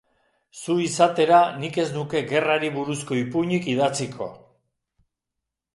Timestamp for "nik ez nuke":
1.65-2.23